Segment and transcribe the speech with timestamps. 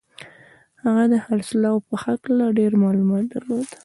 [0.83, 3.77] هغه د خرڅلاو په هکله ډېر معلومات درلودل